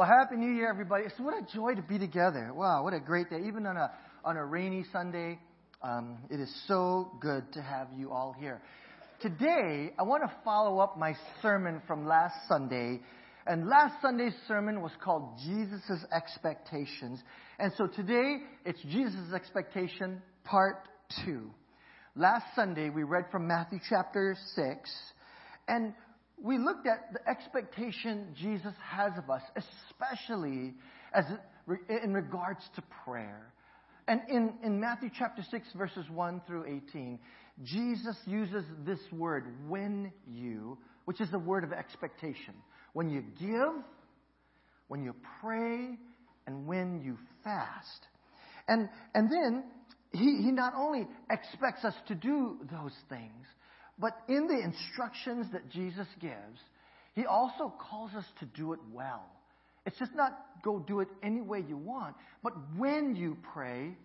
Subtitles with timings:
[0.00, 1.04] Well, Happy New Year, everybody.
[1.04, 2.52] It's what a joy to be together.
[2.54, 3.40] Wow, what a great day.
[3.46, 3.92] Even on a,
[4.24, 5.38] on a rainy Sunday,
[5.82, 8.62] um, it is so good to have you all here.
[9.20, 13.02] Today, I want to follow up my sermon from last Sunday.
[13.46, 17.22] And last Sunday's sermon was called Jesus' Expectations.
[17.58, 20.76] And so today, it's Jesus' Expectation, part
[21.26, 21.50] two.
[22.16, 24.90] Last Sunday, we read from Matthew chapter 6.
[25.68, 25.92] And
[26.42, 30.74] we looked at the expectation Jesus has of us, especially
[31.12, 31.24] as
[32.02, 33.52] in regards to prayer.
[34.08, 37.18] And in, in Matthew chapter 6, verses 1 through 18,
[37.62, 42.54] Jesus uses this word, when you, which is the word of expectation.
[42.92, 43.84] When you give,
[44.88, 45.96] when you pray,
[46.46, 48.06] and when you fast.
[48.66, 49.64] And, and then
[50.12, 53.46] he, he not only expects us to do those things,
[54.00, 56.60] but in the instructions that Jesus gives,
[57.14, 59.24] he also calls us to do it well.
[59.86, 60.32] It's just not
[60.62, 63.96] go do it any way you want, but when you pray,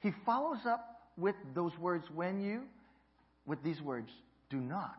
[0.00, 2.62] he follows up with those words, when you,
[3.46, 4.10] with these words,
[4.50, 4.98] do not.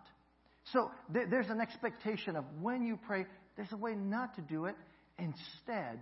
[0.74, 3.26] So there's an expectation of when you pray,
[3.56, 4.76] there's a way not to do it.
[5.20, 6.00] Instead,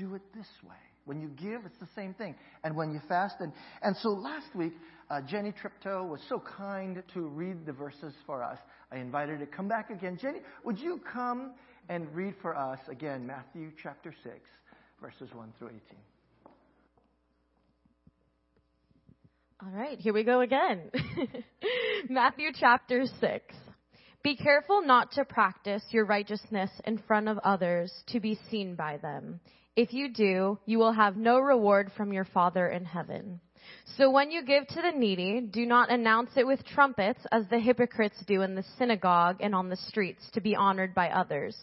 [0.00, 0.76] do it this way.
[1.04, 2.34] When you give, it's the same thing.
[2.64, 4.72] And when you fast, and, and so last week,
[5.10, 8.58] uh, Jenny Tripto was so kind to read the verses for us.
[8.92, 10.18] I invited her to come back again.
[10.20, 11.52] Jenny, would you come
[11.88, 14.36] and read for us again Matthew chapter 6,
[15.00, 15.80] verses 1 through 18?
[19.62, 20.90] All right, here we go again.
[22.08, 23.54] Matthew chapter 6.
[24.22, 28.98] Be careful not to practice your righteousness in front of others to be seen by
[28.98, 29.40] them.
[29.76, 33.40] If you do, you will have no reward from your Father in heaven.
[33.96, 37.58] So when you give to the needy, do not announce it with trumpets as the
[37.58, 41.56] hypocrites do in the synagogue and on the streets to be honored by others.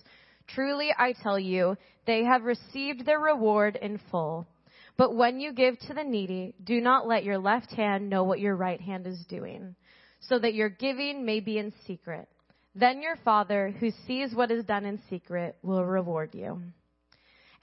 [0.48, 4.48] Truly I tell you, they have received their reward in full.
[4.96, 8.40] But when you give to the needy, do not let your left hand know what
[8.40, 9.76] your right hand is doing,
[10.22, 12.28] so that your giving may be in secret.
[12.74, 16.62] Then your Father, who sees what is done in secret, will reward you.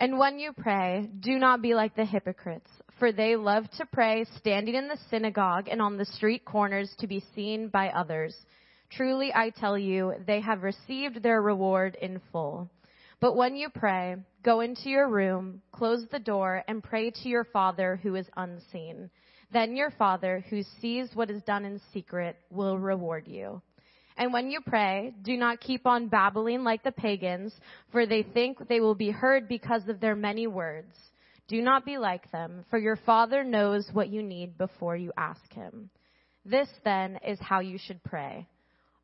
[0.05, 4.27] And when you pray, do not be like the hypocrites, for they love to pray
[4.37, 8.37] standing in the synagogue and on the street corners to be seen by others.
[8.91, 12.71] Truly I tell you, they have received their reward in full.
[13.19, 17.45] But when you pray, go into your room, close the door, and pray to your
[17.45, 19.09] Father who is unseen.
[19.55, 23.63] Then your Father, who sees what is done in secret, will reward you.
[24.17, 27.53] And when you pray, do not keep on babbling like the pagans,
[27.91, 30.95] for they think they will be heard because of their many words.
[31.49, 35.53] Do not be like them, for your Father knows what you need before you ask
[35.53, 35.91] Him.
[36.45, 38.47] This then is how you should pray.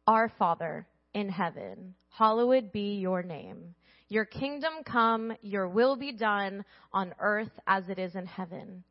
[0.06, 3.74] Our Father in heaven, hallowed be your name.
[4.08, 8.84] Your kingdom come, your will be done on earth as it is in heaven.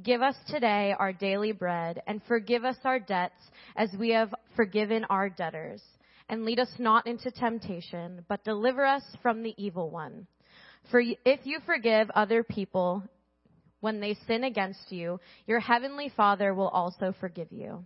[0.00, 3.42] Give us today our daily bread and forgive us our debts
[3.76, 5.82] as we have forgiven our debtors.
[6.30, 10.26] And lead us not into temptation, but deliver us from the evil one.
[10.90, 13.02] For if you forgive other people
[13.80, 17.84] when they sin against you, your heavenly Father will also forgive you.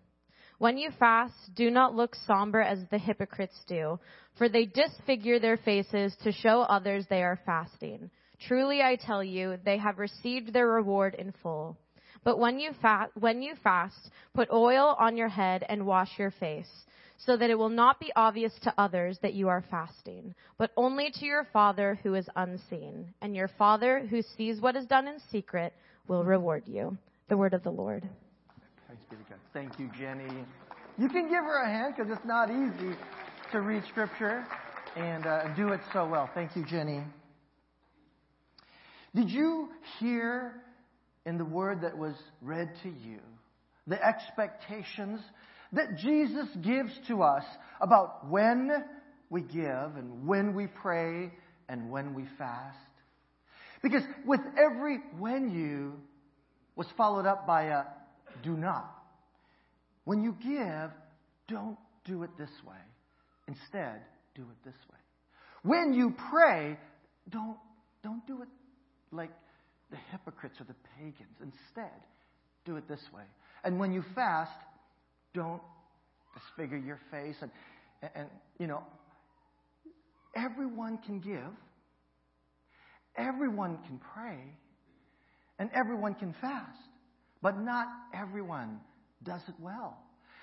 [0.58, 3.98] When you fast, do not look somber as the hypocrites do,
[4.38, 8.10] for they disfigure their faces to show others they are fasting.
[8.46, 11.76] Truly I tell you, they have received their reward in full.
[12.24, 16.30] But when you, fa- when you fast, put oil on your head and wash your
[16.30, 16.70] face,
[17.18, 21.10] so that it will not be obvious to others that you are fasting, but only
[21.10, 23.12] to your Father who is unseen.
[23.22, 25.72] And your Father who sees what is done in secret
[26.08, 26.96] will reward you.
[27.28, 28.08] The word of the Lord.
[28.86, 29.38] Thanks be to God.
[29.52, 30.44] Thank you, Jenny.
[30.98, 32.96] You can give her a hand because it's not easy
[33.52, 34.46] to read Scripture
[34.96, 36.30] and uh, do it so well.
[36.34, 37.02] Thank you, Jenny.
[39.14, 39.68] Did you
[39.98, 40.62] hear
[41.26, 43.18] in the word that was read to you,
[43.86, 45.20] the expectations
[45.72, 47.44] that Jesus gives to us
[47.80, 48.70] about when
[49.28, 51.32] we give and when we pray
[51.68, 52.78] and when we fast.
[53.82, 55.94] Because with every when you
[56.76, 57.82] was followed up by a
[58.44, 58.92] do not.
[60.04, 60.90] When you give,
[61.48, 62.76] don't do it this way.
[63.48, 64.00] Instead,
[64.34, 64.98] do it this way.
[65.62, 66.78] When you pray,
[67.28, 67.56] don't,
[68.04, 68.48] don't do it
[69.10, 69.30] like
[69.90, 71.36] the hypocrites or the pagans.
[71.40, 72.00] Instead,
[72.64, 73.22] do it this way.
[73.64, 74.50] And when you fast,
[75.34, 75.62] don't
[76.34, 77.36] disfigure your face.
[77.40, 77.50] And,
[78.02, 78.28] and, and
[78.58, 78.82] you know,
[80.34, 81.52] everyone can give,
[83.16, 84.38] everyone can pray,
[85.58, 86.78] and everyone can fast.
[87.42, 88.80] But not everyone
[89.22, 89.98] does it well.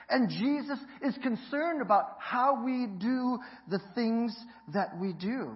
[0.10, 3.40] And Jesus is concerned about how we do
[3.70, 4.36] the things
[4.74, 5.56] that we do.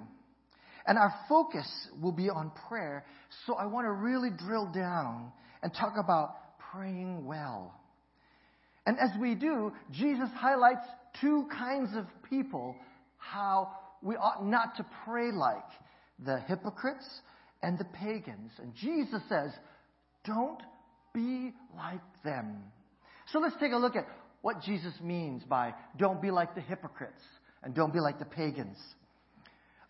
[0.88, 1.68] And our focus
[2.02, 3.06] will be on prayer.
[3.46, 5.32] So I want to really drill down
[5.62, 6.36] and talk about
[6.72, 7.74] praying well.
[8.86, 10.86] And as we do, Jesus highlights
[11.20, 12.76] two kinds of people
[13.18, 15.58] how we ought not to pray like
[16.24, 17.06] the hypocrites
[17.62, 18.52] and the pagans.
[18.60, 19.52] And Jesus says,
[20.26, 20.62] don't
[21.14, 22.64] be like them.
[23.34, 24.08] So let's take a look at
[24.42, 27.22] what Jesus means by don't be like the hypocrites
[27.64, 28.78] and don't be like the pagans.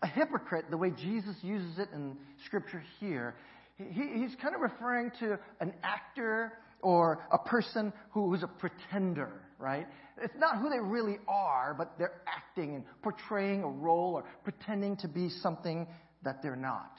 [0.02, 3.34] A hypocrite, the way Jesus uses it in Scripture here,
[3.76, 6.52] he, he's kind of referring to an actor
[6.82, 9.86] or a person who is a pretender, right?
[10.22, 14.96] It's not who they really are, but they're acting and portraying a role or pretending
[14.98, 15.86] to be something
[16.22, 16.92] that they're not.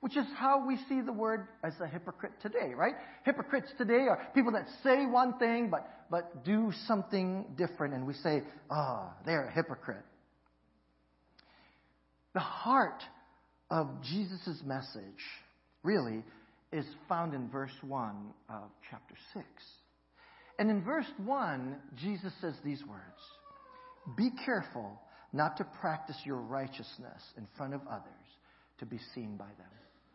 [0.00, 2.94] Which is how we see the word as a hypocrite today, right?
[3.24, 8.12] Hypocrites today are people that say one thing but, but do something different, and we
[8.12, 10.04] say, oh, they're a hypocrite.
[12.34, 13.02] The heart
[13.70, 15.02] of Jesus' message,
[15.84, 16.24] really,
[16.72, 18.14] is found in verse 1
[18.48, 19.46] of chapter 6.
[20.58, 25.00] And in verse 1, Jesus says these words Be careful
[25.32, 28.04] not to practice your righteousness in front of others
[28.78, 29.70] to be seen by them.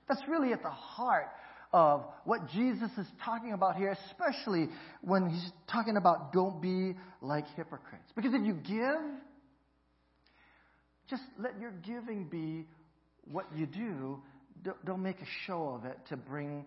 [0.07, 1.29] That's really at the heart
[1.71, 4.69] of what Jesus is talking about here, especially
[5.01, 8.11] when he's talking about don't be like hypocrites.
[8.15, 8.99] Because if you give,
[11.09, 12.67] just let your giving be
[13.25, 14.21] what you do
[14.85, 16.65] don't make a show of it to bring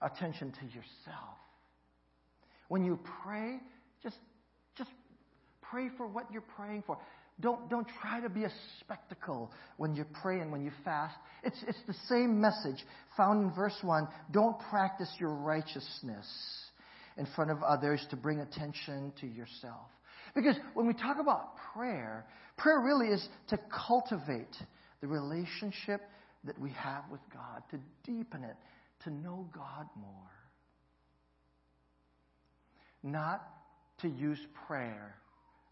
[0.00, 1.36] attention to yourself.
[2.68, 3.58] When you pray,
[4.02, 4.16] just,
[4.76, 4.90] just
[5.62, 6.98] pray for what you're praying for.
[7.40, 11.14] Don't, don't try to be a spectacle when you pray and when you fast.
[11.44, 12.82] It's, it's the same message
[13.16, 14.08] found in verse 1.
[14.30, 16.26] Don't practice your righteousness
[17.18, 19.88] in front of others to bring attention to yourself.
[20.36, 22.26] Because when we talk about prayer,
[22.58, 24.54] prayer really is to cultivate
[25.00, 26.02] the relationship
[26.44, 28.54] that we have with God, to deepen it,
[29.04, 30.12] to know God more.
[33.02, 33.42] Not
[34.02, 35.16] to use prayer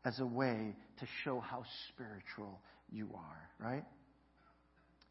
[0.04, 1.62] as a way to show how
[1.92, 2.58] spiritual
[2.90, 3.84] you are, right?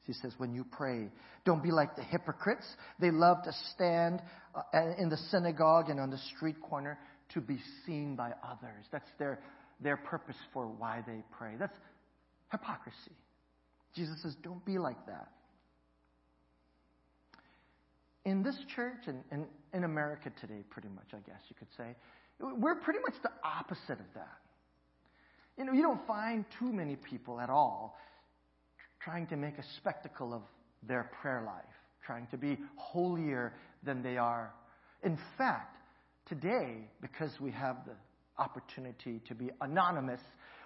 [0.06, 1.10] He says, when you pray,
[1.46, 2.66] don't be like the hypocrites.
[3.00, 4.22] They love to stand
[4.56, 6.98] uh, in the synagogue and on the street corner
[7.34, 8.86] to be seen by others.
[8.92, 9.40] That's their,
[9.82, 11.54] their purpose for why they pray.
[11.58, 11.78] That's
[12.52, 13.12] hypocrisy.
[13.96, 15.30] Jesus says, don't be like that
[18.26, 21.96] in this church and, and in America today, pretty much, I guess you could say,
[22.40, 24.40] we're pretty much the opposite of that.
[25.58, 27.98] You know, you don't find too many people at all
[29.02, 30.42] trying to make a spectacle of
[30.88, 31.64] their prayer life,
[32.06, 33.54] trying to be holier
[33.84, 34.54] than they are.
[35.04, 35.78] In fact,
[36.34, 37.94] today, because we have the
[38.42, 40.20] opportunity to be anonymous,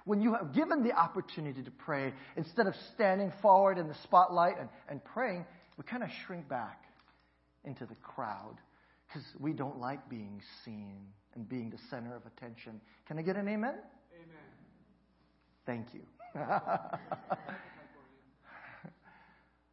[0.05, 4.57] when you have given the opportunity to pray, instead of standing forward in the spotlight
[4.57, 5.45] and, and praying,
[5.77, 6.83] we kind of shrink back
[7.65, 8.55] into the crowd
[9.07, 10.99] because we don't like being seen
[11.35, 12.79] and being the center of attention.
[13.05, 13.75] Can I get an amen?
[14.15, 14.37] Amen.
[15.65, 16.01] Thank you.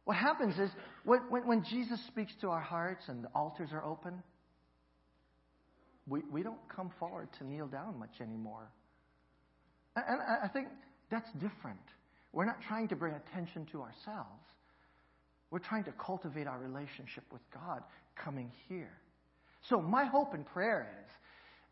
[0.03, 0.69] what happens is
[1.05, 4.21] when, when, when, Jesus speaks to our hearts and the altars are open,
[6.07, 8.69] we, we don't come forward to kneel down much anymore.
[9.95, 10.67] And, I think
[11.09, 11.79] that's different.
[12.33, 14.43] We're not trying to bring attention to ourselves.
[15.51, 17.81] We're trying to cultivate our relationship with God
[18.15, 18.91] coming here.
[19.69, 21.11] So, my hope and prayer is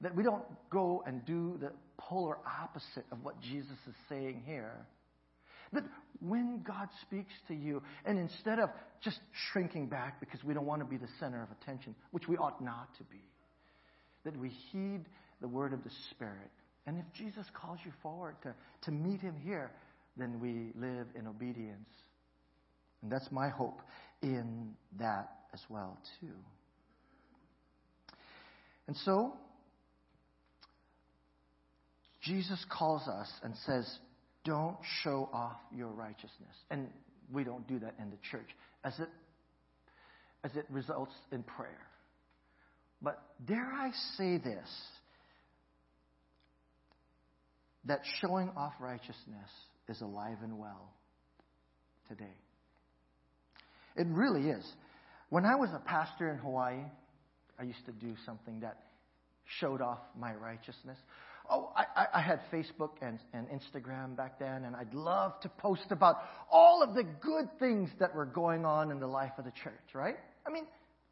[0.02, 4.86] that we don't go and do the polar opposite of what Jesus is saying here.
[5.74, 5.84] That
[6.22, 8.70] when God speaks to you, and instead of
[9.04, 9.20] just
[9.52, 12.64] shrinking back because we don't want to be the center of attention, which we ought
[12.64, 13.22] not to be,
[14.24, 15.02] that we heed
[15.42, 16.52] the word of the Spirit.
[16.86, 18.54] And if Jesus calls you forward to,
[18.84, 19.72] to meet him here,
[20.18, 21.90] then we live in obedience
[23.04, 23.82] and that's my hope
[24.22, 26.28] in that as well, too.
[28.88, 29.34] And so,
[32.22, 34.00] Jesus calls us and says,
[34.46, 36.56] Don't show off your righteousness.
[36.72, 36.88] And
[37.32, 38.50] we don't do that in the church
[38.86, 39.10] as it,
[40.46, 41.82] as it results in prayer.
[43.04, 44.70] But dare I say this
[47.86, 49.50] that showing off righteousness
[49.90, 50.90] is alive and well
[52.08, 52.38] today.
[53.98, 54.66] It really is.
[55.30, 56.80] When I was a pastor in Hawaii,
[57.60, 58.78] I used to do something that
[59.60, 60.98] showed off my righteousness.
[61.50, 65.88] Oh, I, I had Facebook and, and Instagram back then, and I'd love to post
[65.90, 66.20] about
[66.50, 69.74] all of the good things that were going on in the life of the church,
[69.94, 70.16] right?
[70.48, 70.66] I mean,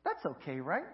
[0.05, 0.85] that's okay, right?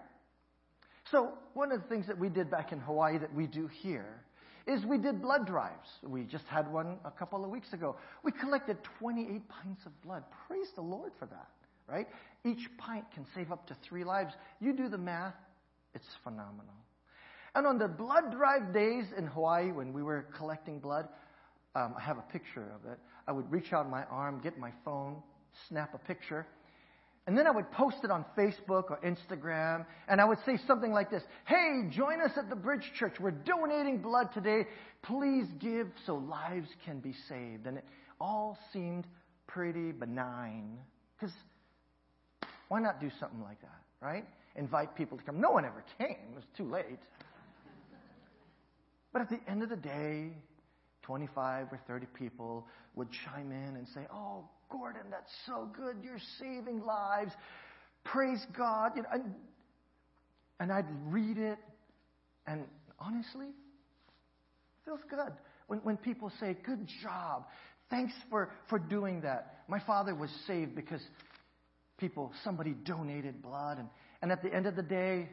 [1.10, 4.22] So, one of the things that we did back in Hawaii that we do here
[4.66, 5.88] is we did blood drives.
[6.02, 7.96] We just had one a couple of weeks ago.
[8.22, 10.24] We collected 28 pints of blood.
[10.46, 11.48] Praise the Lord for that,
[11.86, 12.06] right?
[12.44, 14.34] Each pint can save up to three lives.
[14.60, 15.34] You do the math,
[15.94, 16.74] it's phenomenal.
[17.54, 21.08] And on the blood drive days in Hawaii when we were collecting blood,
[21.74, 22.98] um, I have a picture of it.
[23.26, 25.22] I would reach out my arm, get my phone,
[25.68, 26.46] snap a picture,
[27.28, 30.92] and then I would post it on Facebook or Instagram, and I would say something
[30.92, 33.20] like this Hey, join us at the Bridge Church.
[33.20, 34.66] We're donating blood today.
[35.02, 37.66] Please give so lives can be saved.
[37.66, 37.84] And it
[38.18, 39.06] all seemed
[39.46, 40.78] pretty benign.
[41.20, 41.34] Because
[42.68, 44.24] why not do something like that, right?
[44.56, 45.38] Invite people to come.
[45.38, 46.98] No one ever came, it was too late.
[49.12, 50.30] But at the end of the day,
[51.02, 55.96] 25 or 30 people would chime in and say, Oh, Gordon, that's so good.
[56.02, 57.32] You're saving lives.
[58.04, 58.92] Praise God.
[58.96, 59.34] You know, and,
[60.60, 61.58] and I'd read it,
[62.46, 62.64] and
[62.98, 65.32] honestly, it feels good.
[65.66, 67.44] When, when people say, Good job.
[67.90, 69.60] Thanks for, for doing that.
[69.66, 71.00] My father was saved because
[71.96, 73.78] people, somebody donated blood.
[73.78, 73.88] And,
[74.20, 75.28] and at the end of the day,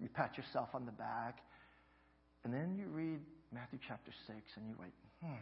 [0.00, 1.38] you pat yourself on the back.
[2.42, 3.20] And then you read
[3.52, 4.92] Matthew chapter 6 and you wait,
[5.22, 5.34] hmm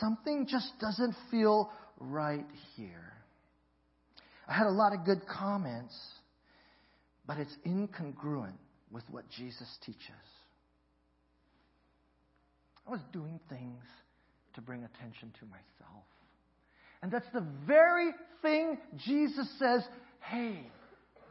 [0.00, 3.12] something just doesn't feel right here.
[4.48, 5.94] I had a lot of good comments,
[7.26, 8.58] but it's incongruent
[8.90, 10.00] with what Jesus teaches.
[12.86, 13.82] I was doing things
[14.54, 16.04] to bring attention to myself.
[17.02, 18.12] And that's the very
[18.42, 19.82] thing Jesus says
[20.20, 20.58] hey,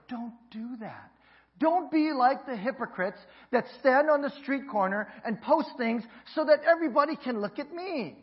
[0.07, 1.12] don't do that.
[1.60, 3.17] Don't be like the hypocrites
[3.51, 6.03] that stand on the street corner and post things
[6.36, 8.17] so that everybody can look at me.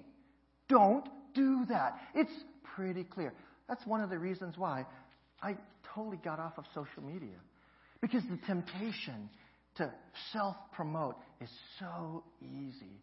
[0.71, 1.99] Don't do that.
[2.15, 2.33] It's
[2.75, 3.35] pretty clear.
[3.69, 4.87] That's one of the reasons why
[5.43, 5.57] I
[5.95, 7.37] totally got off of social media.
[8.01, 9.29] Because the temptation
[9.77, 9.93] to
[10.33, 13.03] self promote is so easy.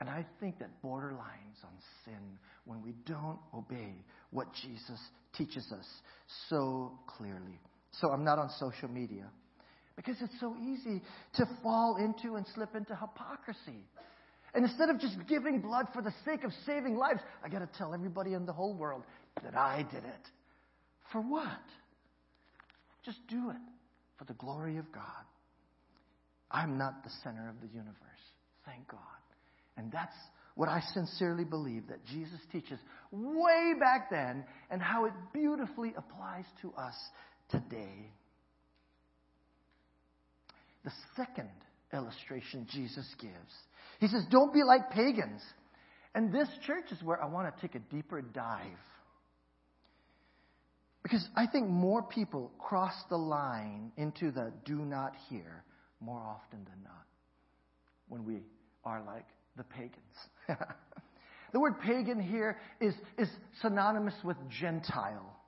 [0.00, 1.72] And I think that borderlines on
[2.04, 3.94] sin when we don't obey
[4.30, 4.98] what Jesus
[5.36, 5.86] teaches us
[6.48, 7.60] so clearly.
[8.00, 9.26] So I'm not on social media
[9.96, 11.02] because it's so easy
[11.34, 13.84] to fall into and slip into hypocrisy.
[14.54, 17.78] And instead of just giving blood for the sake of saving lives, I got to
[17.78, 19.02] tell everybody in the whole world
[19.42, 20.28] that I did it.
[21.10, 21.62] For what?
[23.04, 23.56] Just do it
[24.18, 25.02] for the glory of God.
[26.50, 27.96] I'm not the center of the universe.
[28.66, 29.00] Thank God.
[29.76, 30.14] And that's
[30.54, 32.78] what I sincerely believe that Jesus teaches
[33.10, 36.94] way back then and how it beautifully applies to us
[37.48, 38.12] today.
[40.84, 41.48] The second
[41.92, 43.32] illustration Jesus gives
[44.02, 45.40] he says, Don't be like pagans.
[46.12, 48.66] And this church is where I want to take a deeper dive.
[51.04, 55.62] Because I think more people cross the line into the do not hear
[56.00, 57.06] more often than not
[58.08, 58.42] when we
[58.84, 59.94] are like the pagans.
[61.52, 63.28] the word pagan here is, is
[63.60, 65.38] synonymous with Gentile.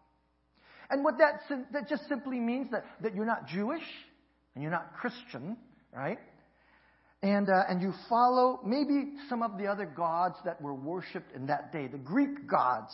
[0.90, 1.40] And what that,
[1.72, 3.82] that just simply means that, that you're not Jewish
[4.54, 5.56] and you're not Christian,
[5.92, 6.20] right?
[7.24, 11.46] And, uh, and you follow maybe some of the other gods that were worshipped in
[11.46, 12.92] that day, the Greek gods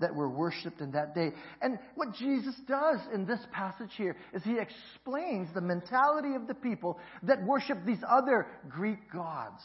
[0.00, 1.30] that were worshipped in that day.
[1.62, 6.54] And what Jesus does in this passage here is he explains the mentality of the
[6.54, 9.62] people that worship these other Greek gods.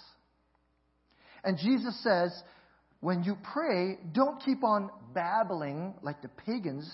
[1.43, 2.31] And Jesus says,
[2.99, 6.87] when you pray, don't keep on babbling like the pagans.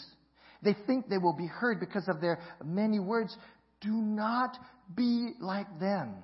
[0.64, 3.36] They think they will be heard because of their many words.
[3.82, 4.58] Do not
[4.96, 6.16] be like them.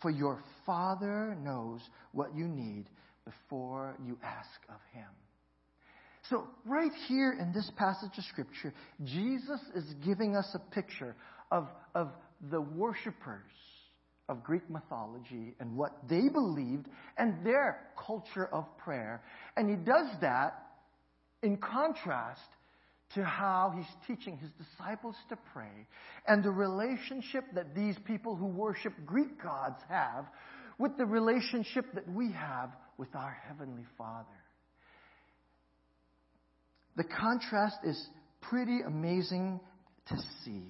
[0.00, 1.80] For your Father knows
[2.12, 2.84] what you need
[3.24, 5.08] before you ask of Him.
[6.28, 8.74] So, right here in this passage of Scripture,
[9.04, 11.14] Jesus is giving us a picture
[11.52, 12.08] of, of
[12.50, 13.52] the worshippers
[14.28, 19.22] of Greek mythology and what they believed and their culture of prayer.
[19.56, 20.66] And he does that
[21.42, 22.40] in contrast
[23.14, 25.86] to how he's teaching his disciples to pray
[26.26, 30.26] and the relationship that these people who worship Greek gods have
[30.78, 34.26] with the relationship that we have with our Heavenly Father.
[36.96, 38.08] The contrast is
[38.40, 39.60] pretty amazing
[40.08, 40.64] to see.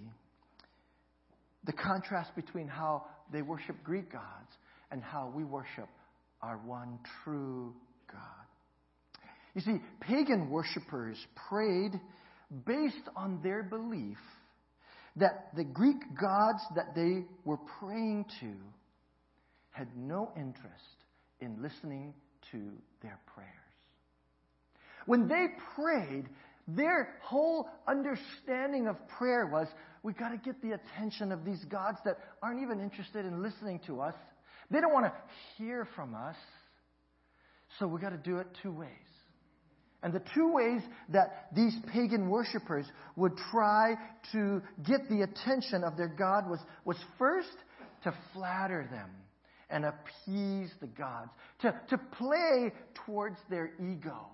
[1.64, 4.50] The contrast between how they worship Greek gods
[4.90, 5.88] and how we worship
[6.43, 7.75] our one true
[8.11, 8.21] God.
[9.55, 11.16] You see, pagan worshippers
[11.49, 11.93] prayed
[12.65, 14.19] based on their belief
[15.17, 18.53] that the Greek gods that they were praying to
[19.71, 21.05] had no interest
[21.41, 22.15] in listening
[22.53, 22.71] to
[23.03, 23.50] their prayers.
[25.07, 26.29] When they prayed,
[26.69, 29.69] their whole understanding of prayer was
[30.03, 33.81] we've got to get the attention of these gods that aren't even interested in listening
[33.87, 34.15] to us.
[34.71, 35.12] They don't want to
[35.57, 36.37] hear from us.
[37.79, 38.88] So we've got to do it two ways.
[40.06, 42.86] And the two ways that these pagan worshippers
[43.16, 43.96] would try
[44.30, 47.56] to get the attention of their God was, was first
[48.04, 49.10] to flatter them
[49.68, 51.32] and appease the gods,
[51.62, 52.72] to, to play
[53.04, 54.28] towards their ego.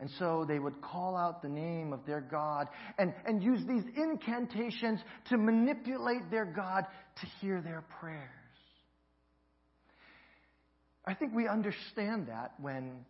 [0.00, 2.68] And so they would call out the name of their God
[2.98, 6.86] and, and use these incantations to manipulate their God
[7.20, 8.30] to hear their prayers.
[11.04, 13.04] I think we understand that when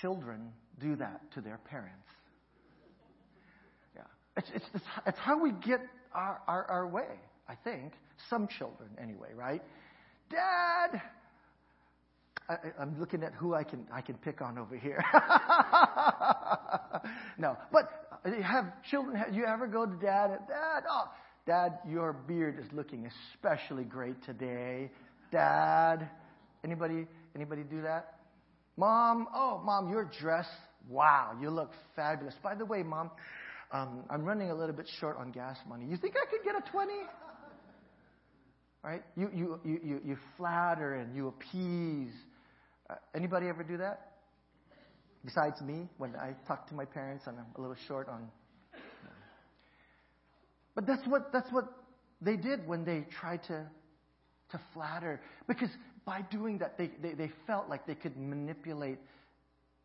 [0.00, 2.08] children do that to their parents.
[3.94, 4.02] Yeah.
[4.36, 5.80] It's, it's, it's, it's how we get
[6.14, 7.92] our, our, our way, I think.
[8.30, 9.62] Some children, anyway, right?
[10.30, 11.00] Dad!
[12.48, 15.02] I, am looking at who I can I can pick on over here.
[17.38, 17.90] no, but
[18.42, 19.16] have children.
[19.16, 20.30] Have you ever go to dad?
[20.30, 21.10] And, dad, oh,
[21.46, 24.90] dad, your beard is looking especially great today.
[25.32, 26.10] Dad,
[26.62, 28.13] anybody anybody do that?
[28.76, 30.46] Mom, oh, mom, your dress.
[30.88, 32.34] Wow, you look fabulous.
[32.42, 33.10] By the way, mom,
[33.72, 35.86] um, I'm running a little bit short on gas money.
[35.86, 37.00] You think I could get a twenty?
[38.84, 39.02] right?
[39.16, 42.12] You, you, you, you you flatter and you appease.
[42.88, 44.12] Uh, anybody ever do that?
[45.24, 48.28] Besides me, when I talk to my parents and I'm a little short on.
[50.74, 51.66] But that's what, that's what
[52.20, 53.64] they did when they tried to,
[54.50, 55.20] to flatter.
[55.46, 55.70] Because
[56.04, 58.98] by doing that, they, they, they felt like they could manipulate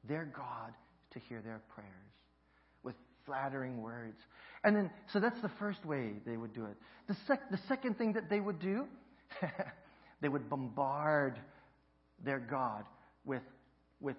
[0.07, 0.73] their God
[1.11, 1.89] to hear their prayers
[2.83, 2.95] with
[3.25, 4.17] flattering words.
[4.63, 6.75] And then, so that's the first way they would do it.
[7.07, 8.85] The, sec- the second thing that they would do,
[10.21, 11.39] they would bombard
[12.23, 12.83] their God
[13.25, 13.41] with,
[14.01, 14.17] with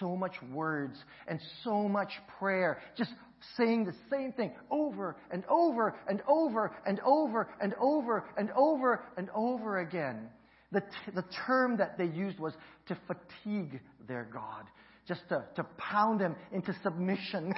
[0.00, 0.98] so much words
[1.28, 3.10] and so much prayer, just
[3.56, 9.04] saying the same thing over and over and over and over and over and over
[9.16, 10.28] and over again.
[10.76, 12.52] The, t- the term that they used was
[12.88, 14.66] to fatigue their God
[15.08, 17.54] just to, to pound him into submission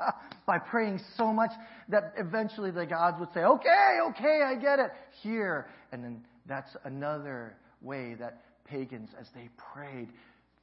[0.46, 1.50] by praying so much
[1.90, 4.90] that eventually the gods would say, okay, okay, I get it,
[5.22, 5.66] here.
[5.92, 10.08] And then that's another way that pagans, as they prayed,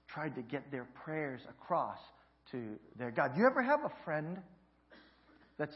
[0.08, 2.00] tried to get their prayers across
[2.50, 3.36] to their God.
[3.36, 4.40] Do you ever have a friend
[5.60, 5.76] that's,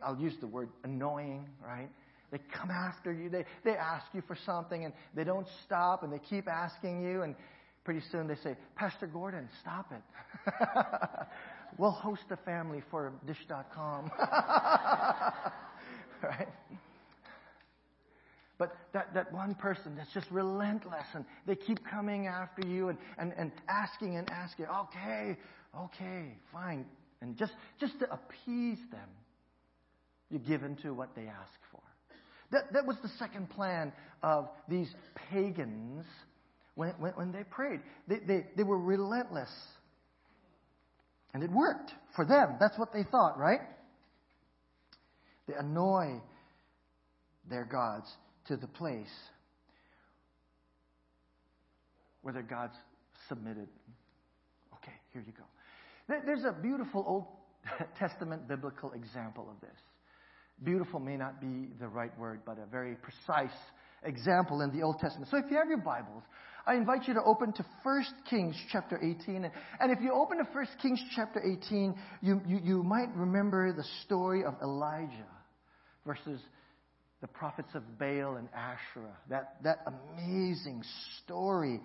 [0.00, 1.90] I'll use the word annoying, right?
[2.30, 6.12] They come after you, they, they ask you for something, and they don't stop, and
[6.12, 7.34] they keep asking you, and
[7.84, 10.02] pretty soon they say, Pastor Gordon, stop it.
[11.78, 14.10] we'll host a family for dish.com.
[16.22, 16.48] right?
[18.58, 22.98] But that, that one person that's just relentless and they keep coming after you and,
[23.16, 25.38] and, and asking and asking, okay,
[25.74, 26.84] okay, fine.
[27.22, 29.08] And just, just to appease them,
[30.30, 31.79] you give into what they ask for.
[32.52, 34.88] That, that was the second plan of these
[35.30, 36.04] pagans
[36.74, 37.80] when, when, when they prayed.
[38.08, 39.50] They, they, they were relentless.
[41.32, 42.56] And it worked for them.
[42.58, 43.60] That's what they thought, right?
[45.46, 46.20] They annoy
[47.48, 48.06] their gods
[48.48, 49.06] to the place
[52.22, 52.74] where their gods
[53.28, 53.68] submitted.
[54.74, 55.44] Okay, here you go.
[56.26, 57.26] There's a beautiful Old
[57.98, 59.78] Testament biblical example of this.
[60.62, 63.56] Beautiful may not be the right word, but a very precise
[64.02, 65.30] example in the Old Testament.
[65.30, 66.22] So if you have your Bibles,
[66.66, 69.50] I invite you to open to 1 Kings chapter 18.
[69.80, 73.84] And if you open to 1 Kings chapter 18, you, you, you might remember the
[74.04, 75.26] story of Elijah
[76.06, 76.40] versus
[77.22, 79.16] the prophets of Baal and Asherah.
[79.28, 80.82] That, that amazing
[81.24, 81.80] story.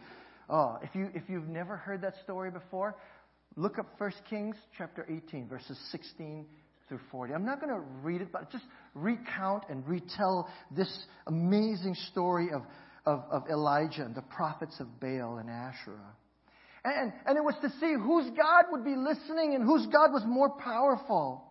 [0.50, 2.96] Oh, if, you, if you've never heard that story before,
[3.56, 6.46] look up 1 Kings chapter 18, verses 16
[6.88, 7.34] through 40.
[7.34, 12.62] I'm not going to read it, but just recount and retell this amazing story of,
[13.06, 16.16] of, of Elijah and the prophets of Baal and Asherah.
[16.84, 20.24] And, and it was to see whose God would be listening and whose God was
[20.28, 21.44] more powerful.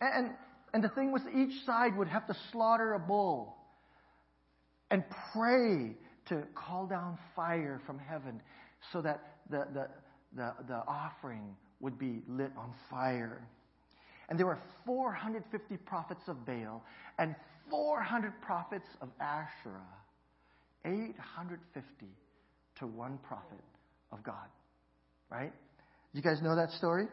[0.00, 0.30] And,
[0.74, 3.56] and the thing was, each side would have to slaughter a bull
[4.90, 5.96] and pray
[6.28, 8.42] to call down fire from heaven
[8.92, 9.88] so that the, the,
[10.34, 13.46] the, the offering would be lit on fire.
[14.28, 16.84] And there were 450 prophets of Baal
[17.18, 17.34] and
[17.70, 19.80] 400 prophets of Asherah.
[20.84, 22.06] 850
[22.78, 23.58] to one prophet
[24.12, 24.48] of God.
[25.30, 25.52] Right?
[26.12, 27.06] You guys know that story?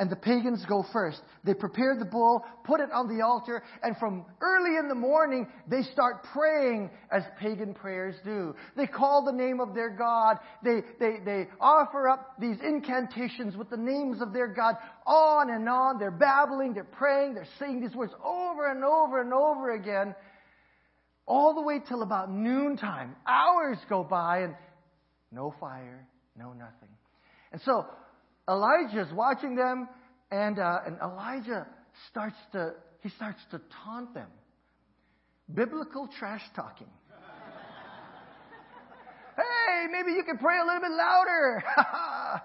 [0.00, 1.20] And the pagans go first.
[1.44, 5.46] They prepare the bull, put it on the altar, and from early in the morning,
[5.68, 8.54] they start praying as pagan prayers do.
[8.78, 10.38] They call the name of their God.
[10.64, 15.68] They, they, they offer up these incantations with the names of their God on and
[15.68, 15.98] on.
[15.98, 20.14] They're babbling, they're praying, they're saying these words over and over and over again.
[21.26, 23.14] all the way till about noontime.
[23.26, 24.54] Hours go by and
[25.30, 26.88] no fire, no nothing.
[27.52, 27.86] And so
[28.50, 29.88] Elijah's watching them,
[30.30, 31.66] and, uh, and Elijah
[32.10, 34.28] starts to, he starts to taunt them.
[35.54, 36.88] Biblical trash talking.
[39.36, 41.62] hey, maybe you can pray a little bit louder.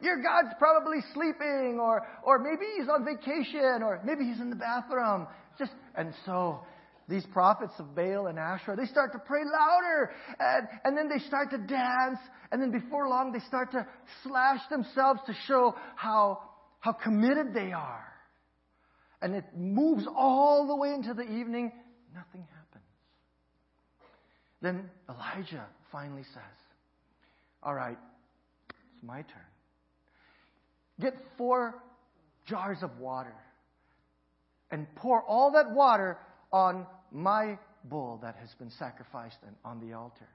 [0.00, 4.56] Your God's probably sleeping, or, or maybe he's on vacation, or maybe he's in the
[4.56, 5.26] bathroom.
[5.58, 6.60] Just, and so
[7.08, 11.24] these prophets of Baal and Asherah, they start to pray louder, and, and then they
[11.26, 12.18] start to dance,
[12.52, 13.86] and then before long they start to
[14.22, 16.40] slash themselves to show how,
[16.80, 18.04] how committed they are.
[19.22, 21.72] And it moves all the way into the evening,
[22.14, 22.84] nothing happens.
[24.60, 26.58] Then Elijah finally says,
[27.62, 27.98] All right,
[28.68, 29.48] it's my turn.
[31.00, 31.82] Get four
[32.46, 33.34] jars of water
[34.70, 36.18] and pour all that water
[36.52, 40.28] on my bull that has been sacrificed on the altar.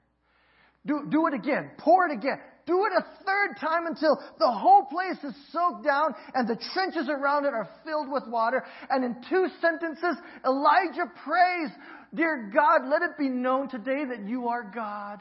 [0.86, 1.70] Do, do it again.
[1.78, 2.38] Pour it again.
[2.66, 7.08] Do it a third time until the whole place is soaked down and the trenches
[7.08, 8.64] around it are filled with water.
[8.90, 11.70] And in two sentences, Elijah prays,
[12.14, 15.20] Dear God, let it be known today that you are God.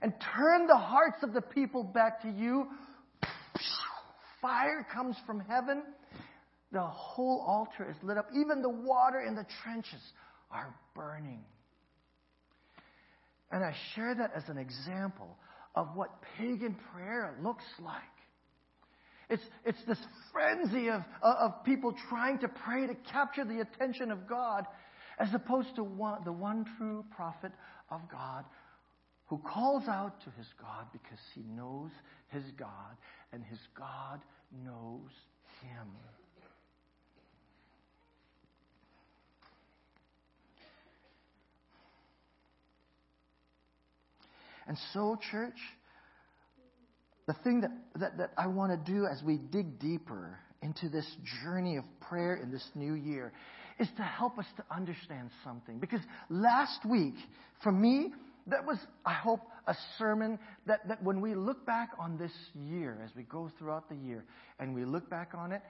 [0.00, 2.66] And turn the hearts of the people back to you.
[4.40, 5.82] Fire comes from heaven.
[6.72, 8.28] The whole altar is lit up.
[8.34, 10.00] Even the water in the trenches
[10.50, 11.44] are burning.
[13.50, 15.36] And I share that as an example
[15.74, 18.02] of what pagan prayer looks like.
[19.28, 19.98] It's, it's this
[20.32, 24.66] frenzy of, of people trying to pray to capture the attention of God,
[25.18, 27.52] as opposed to one, the one true prophet
[27.90, 28.44] of God
[29.26, 31.90] who calls out to his God because he knows
[32.28, 32.96] his God
[33.32, 34.20] and his God
[34.64, 35.10] knows
[35.62, 35.88] him.
[44.66, 45.58] And so, church,
[47.26, 47.70] the thing that,
[48.00, 51.06] that, that I want to do as we dig deeper into this
[51.42, 53.32] journey of prayer in this new year
[53.78, 55.78] is to help us to understand something.
[55.78, 57.14] Because last week,
[57.62, 58.12] for me,
[58.46, 63.00] that was, I hope, a sermon that, that when we look back on this year,
[63.04, 64.24] as we go throughout the year,
[64.58, 65.62] and we look back on it,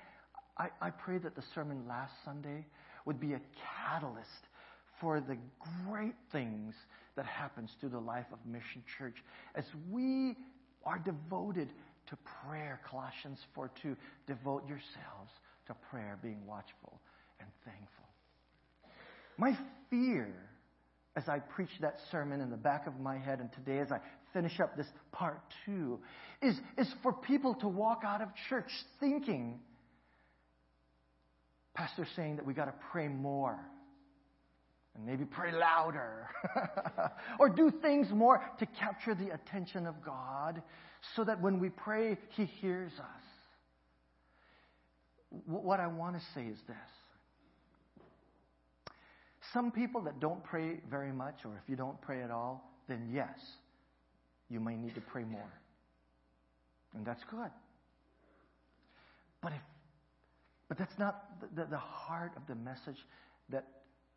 [0.56, 2.66] I, I pray that the sermon last Sunday
[3.04, 3.40] would be a
[3.86, 4.28] catalyst
[5.00, 5.36] for the
[5.86, 6.74] great things
[7.16, 9.16] that happens through the life of Mission Church
[9.54, 10.36] as we
[10.84, 11.68] are devoted
[12.08, 12.80] to prayer.
[12.88, 13.96] Colossians 4 2,
[14.26, 15.30] devote yourselves
[15.66, 17.00] to prayer, being watchful
[17.40, 18.08] and thankful.
[19.38, 19.56] My
[19.90, 20.34] fear
[21.14, 24.00] as I preach that sermon in the back of my head, and today as I
[24.32, 26.00] finish up this part two,
[26.40, 29.60] is, is for people to walk out of church thinking,
[31.74, 33.58] Pastor saying that we got to pray more
[34.94, 36.28] and maybe pray louder
[37.38, 40.62] or do things more to capture the attention of God
[41.16, 43.22] so that when we pray, He hears us.
[45.46, 46.76] What I want to say is this.
[49.52, 53.10] Some people that don't pray very much, or if you don't pray at all, then
[53.12, 53.38] yes,
[54.48, 55.52] you may need to pray more.
[56.94, 57.50] And that's good.
[59.40, 59.60] But if
[60.68, 62.96] but that's not the, the, the heart of the message
[63.50, 63.66] that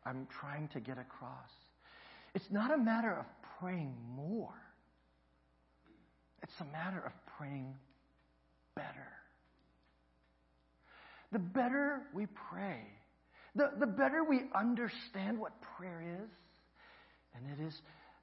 [0.06, 1.50] I'm trying to get across.
[2.34, 3.26] It's not a matter of
[3.58, 4.54] praying more,
[6.42, 7.74] it's a matter of praying
[8.74, 9.08] better.
[11.32, 12.80] The better we pray,
[13.56, 16.30] the, the better we understand what prayer is,
[17.34, 17.74] and it is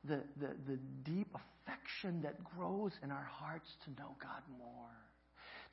[0.05, 5.02] the, the, the deep affection that grows in our hearts to know God more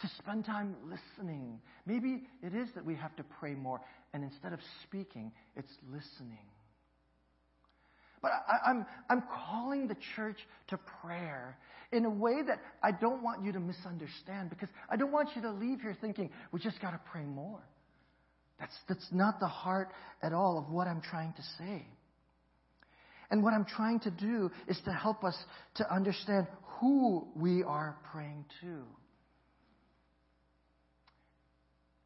[0.00, 1.60] to spend time listening.
[1.86, 3.80] Maybe it is that we have to pray more,
[4.12, 6.46] and instead of speaking, it's listening.
[8.22, 10.36] But I, am I'm, I'm calling the church
[10.68, 11.56] to prayer
[11.92, 15.42] in a way that I don't want you to misunderstand because I don't want you
[15.42, 17.60] to leave here thinking, we just got to pray more.
[18.58, 19.88] That's, that's not the heart
[20.22, 21.86] at all of what I'm trying to say.
[23.30, 25.36] And what I'm trying to do is to help us
[25.76, 26.46] to understand
[26.80, 28.82] who we are praying to.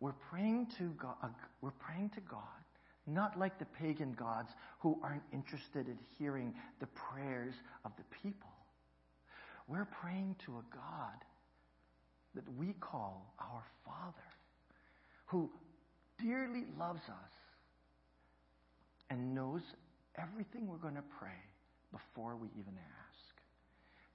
[0.01, 1.29] We're praying to God, uh,
[1.61, 2.41] we're praying to God,
[3.07, 4.49] not like the pagan gods
[4.81, 7.55] who aren't interested in hearing the prayers
[7.85, 8.51] of the people.
[9.67, 11.25] We're praying to a God
[12.35, 14.17] that we call our Father,
[15.27, 15.51] who
[16.23, 17.33] dearly loves us
[19.11, 19.63] and knows
[20.19, 21.31] everything we're going to pray
[21.93, 23.35] before we even ask.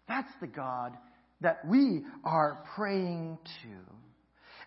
[0.07, 0.97] That's the God
[1.41, 3.93] that we are praying to.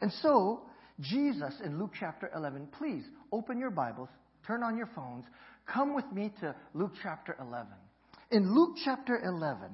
[0.00, 0.62] And so,
[1.00, 4.08] Jesus in Luke chapter 11, please open your Bibles
[4.46, 5.24] turn on your phones,
[5.66, 7.66] come with me to Luke chapter 11.
[8.30, 9.68] In Luke chapter 11,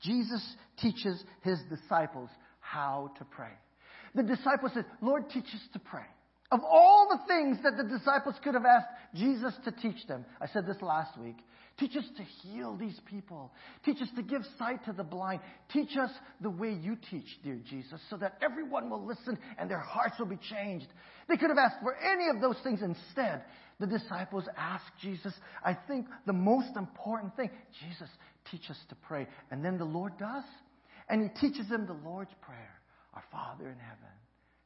[0.00, 0.42] Jesus
[0.80, 3.52] teaches his disciples how to pray.
[4.14, 6.06] The disciples said, Lord, teach us to pray.
[6.52, 10.46] Of all the things that the disciples could have asked Jesus to teach them, I
[10.46, 11.36] said this last week,
[11.78, 13.52] teach us to heal these people.
[13.84, 15.40] Teach us to give sight to the blind.
[15.72, 16.10] Teach us
[16.40, 20.26] the way you teach, dear Jesus, so that everyone will listen and their hearts will
[20.26, 20.86] be changed.
[21.28, 22.80] They could have asked for any of those things.
[22.82, 23.44] Instead,
[23.80, 25.32] the disciples asked Jesus,
[25.64, 28.08] I think the most important thing, Jesus,
[28.50, 29.26] teach us to pray.
[29.50, 30.44] And then the Lord does.
[31.08, 32.80] And he teaches them the Lord's Prayer
[33.14, 34.23] Our Father in heaven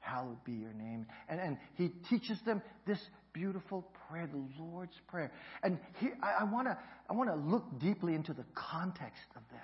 [0.09, 1.07] hallowed be your name.
[1.29, 2.99] And, and he teaches them this
[3.33, 5.31] beautiful prayer, the Lord's Prayer.
[5.63, 9.61] And here, I, I want to I wanna look deeply into the context of this.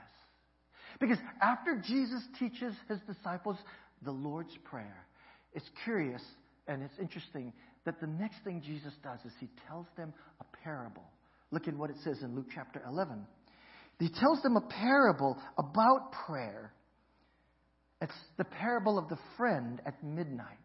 [1.00, 3.56] Because after Jesus teaches his disciples
[4.02, 5.06] the Lord's Prayer,
[5.52, 6.22] it's curious
[6.66, 7.52] and it's interesting
[7.84, 11.04] that the next thing Jesus does is he tells them a parable.
[11.50, 13.26] Look at what it says in Luke chapter 11.
[13.98, 16.72] He tells them a parable about prayer
[18.04, 20.58] it's the parable of the friend at midnight.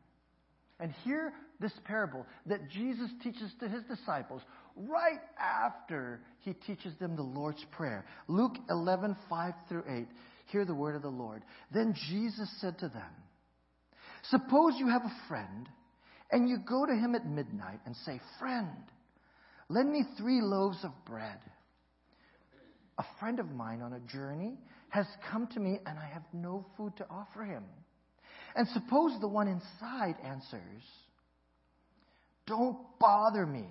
[0.80, 4.42] And hear this parable that Jesus teaches to his disciples
[4.76, 8.06] right after he teaches them the Lord's Prayer.
[8.28, 10.08] Luke 11, 5 through 8.
[10.48, 11.44] Hear the word of the Lord.
[11.74, 13.12] Then Jesus said to them,
[14.30, 15.70] Suppose you have a friend,
[16.32, 18.68] and you go to him at midnight and say, Friend,
[19.70, 21.40] lend me three loaves of bread.
[22.98, 24.58] A friend of mine on a journey
[24.90, 27.64] has come to me and I have no food to offer him.
[28.56, 30.84] And suppose the one inside answers,
[32.48, 33.66] Don't bother me.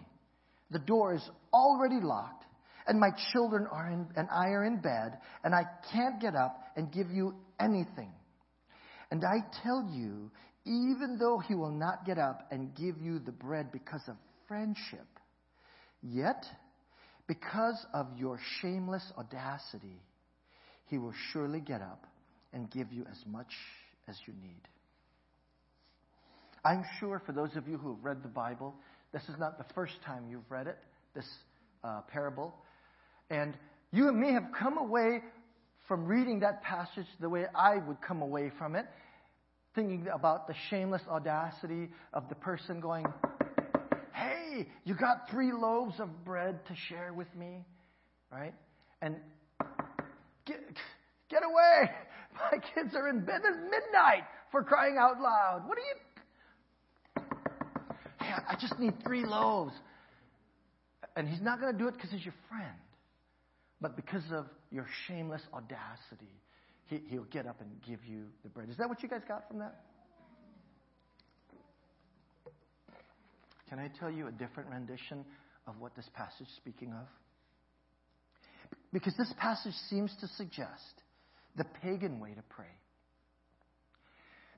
[0.70, 2.44] The door is already locked,
[2.86, 6.60] and my children are in, and I are in bed, and I can't get up
[6.76, 8.12] and give you anything.
[9.10, 10.30] And I tell you,
[10.64, 15.06] even though he will not get up and give you the bread because of friendship,
[16.02, 16.44] yet,
[17.26, 20.02] because of your shameless audacity,
[20.88, 22.06] he will surely get up
[22.52, 23.52] and give you as much
[24.08, 24.60] as you need.
[26.64, 28.74] I'm sure for those of you who have read the Bible,
[29.12, 30.78] this is not the first time you've read it,
[31.14, 31.28] this
[31.84, 32.54] uh, parable.
[33.30, 33.54] And
[33.92, 35.22] you and me have come away
[35.86, 38.86] from reading that passage the way I would come away from it,
[39.74, 43.06] thinking about the shameless audacity of the person going,
[44.12, 47.64] Hey, you got three loaves of bread to share with me,
[48.32, 48.54] right?
[49.00, 49.16] And
[50.48, 50.60] Get,
[51.28, 51.90] get away!
[52.34, 53.42] My kids are in bed.
[53.44, 55.64] It's midnight for crying out loud.
[55.66, 57.22] What are you?
[58.20, 59.74] Hey, I just need three loaves.
[61.16, 62.78] And he's not going to do it because he's your friend,
[63.80, 66.32] but because of your shameless audacity.
[66.86, 68.70] He, he'll get up and give you the bread.
[68.70, 69.84] Is that what you guys got from that?
[73.68, 75.24] Can I tell you a different rendition
[75.66, 77.06] of what this passage is speaking of?
[78.92, 81.02] Because this passage seems to suggest
[81.56, 82.66] the pagan way to pray.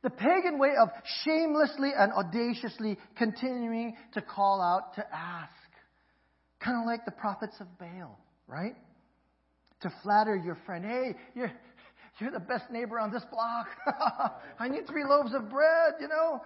[0.03, 0.89] The pagan way of
[1.25, 5.53] shamelessly and audaciously continuing to call out to ask.
[6.61, 8.77] Kind of like the prophets of Baal, right?
[9.83, 10.85] To flatter your friend.
[10.85, 11.53] Hey, you're,
[12.19, 13.67] you're the best neighbor on this block.
[14.59, 16.41] I need three loaves of bread, you know.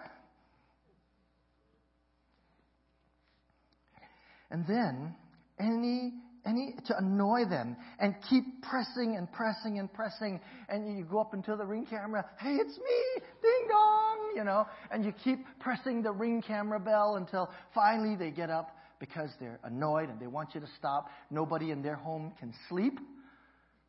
[4.51, 5.15] And then,
[5.59, 6.13] any
[6.45, 10.39] any to annoy them and keep pressing and pressing and pressing.
[10.69, 14.67] And you go up into the ring camera hey it's me ding dong you know?
[14.91, 19.59] And you keep pressing the ring camera bell until finally they get up because they're
[19.63, 21.09] annoyed and they want you to stop.
[21.31, 22.99] Nobody in their home can sleep.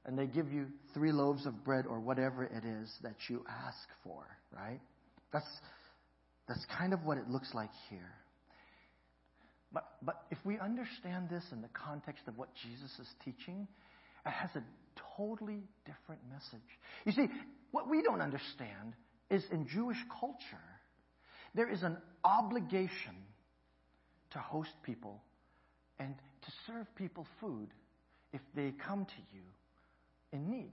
[0.04, 3.88] And they give you three loaves of bread or whatever it is that you ask
[4.04, 4.24] for
[4.56, 4.80] right?
[5.32, 5.46] That's
[6.48, 8.14] that's kind of what it looks like here
[9.72, 13.66] but, but if we understand this in the context of what Jesus is teaching,
[14.24, 14.62] it has a
[15.16, 16.68] totally different message.
[17.04, 17.28] You see,
[17.70, 18.94] what we don't understand
[19.30, 20.62] is in Jewish culture,
[21.54, 23.14] there is an obligation
[24.32, 25.22] to host people
[25.98, 27.68] and to serve people food
[28.32, 29.42] if they come to you
[30.32, 30.72] in need.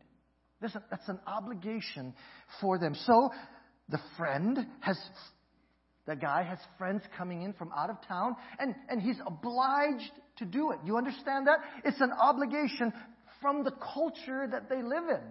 [0.61, 2.13] that's an obligation
[2.61, 2.95] for them.
[3.05, 3.29] So
[3.89, 4.97] the friend has
[6.05, 10.45] the guy has friends coming in from out of town, and, and he's obliged to
[10.45, 10.79] do it.
[10.85, 11.59] You understand that?
[11.85, 12.91] It's an obligation
[13.41, 15.21] from the culture that they live in.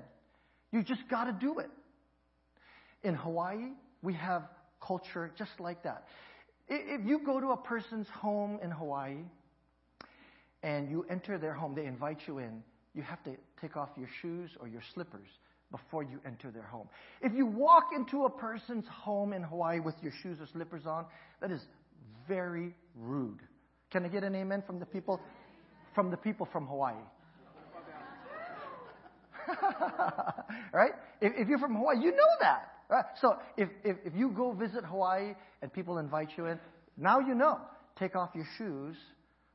[0.70, 1.70] You just got to do it.
[3.02, 4.44] In Hawaii, we have
[4.80, 6.04] culture just like that.
[6.68, 9.18] If you go to a person's home in Hawaii
[10.62, 12.62] and you enter their home, they invite you in,
[12.94, 15.28] you have to take off your shoes or your slippers
[15.72, 16.88] before you enter their home.
[17.20, 21.06] If you walk into a person's home in Hawaii with your shoes or slippers on,
[21.40, 21.62] that is
[22.28, 23.40] very rude.
[23.90, 25.20] Can I get an amen from the people
[25.94, 26.94] from the people from Hawaii?
[30.72, 30.92] right?
[31.20, 32.68] If, if, you're from Hawaii, you know that.
[32.88, 33.04] Right?
[33.20, 36.58] So if, if, if you go visit Hawaii and people invite you in,
[36.96, 37.58] now you know.
[37.98, 38.96] Take off your shoes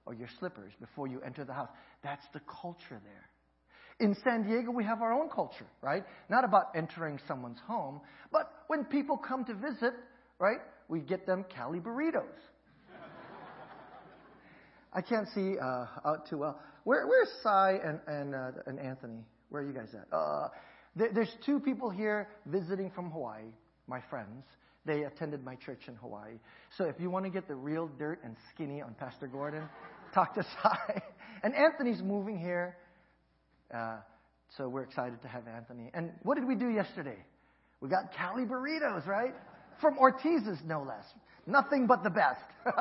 [0.06, 1.70] or your slippers before you enter the house.
[2.04, 3.27] That's the culture there.
[4.00, 6.04] In San Diego, we have our own culture, right?
[6.30, 8.00] Not about entering someone's home,
[8.32, 9.94] but when people come to visit,
[10.40, 12.24] right, we get them Cali burritos.
[14.94, 16.60] I can't see uh, out too well.
[16.84, 19.26] Where, where's Cy and, and, uh, and Anthony?
[19.50, 20.16] Where are you guys at?
[20.16, 20.50] Uh,
[20.96, 23.44] there, there's two people here visiting from Hawaii,
[23.88, 24.44] my friends.
[24.86, 26.40] They attended my church in Hawaii.
[26.78, 29.68] So if you want to get the real dirt and skinny on Pastor Gordon,
[30.14, 31.02] talk to Cy.
[31.44, 32.78] And Anthony's moving here.
[33.74, 33.98] Uh,
[34.56, 35.90] so we're excited to have Anthony.
[35.94, 37.18] And what did we do yesterday?
[37.82, 39.34] We got Cali burritos, right?
[39.82, 41.06] From Ortiz's, no less.
[41.46, 42.42] Nothing but the best.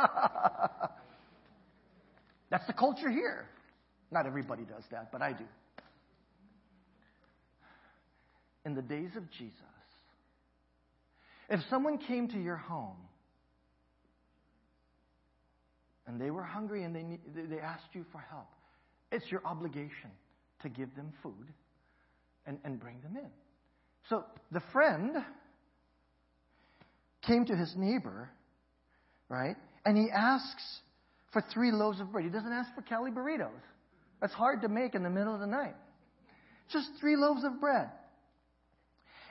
[2.51, 3.49] That's the culture here.
[4.11, 5.45] Not everybody does that, but I do.
[8.65, 9.53] In the days of Jesus,
[11.49, 12.97] if someone came to your home
[16.07, 17.05] and they were hungry and they,
[17.43, 18.49] they asked you for help,
[19.13, 20.11] it's your obligation
[20.63, 21.53] to give them food
[22.47, 23.31] and, and bring them in.
[24.09, 25.17] So the friend
[27.27, 28.31] came to his neighbor,
[29.29, 29.57] right?
[29.85, 30.81] And he asks
[31.33, 32.25] for three loaves of bread.
[32.25, 33.51] He doesn't ask for Cali burritos.
[34.21, 35.75] That's hard to make in the middle of the night.
[36.73, 37.91] Just three loaves of bread.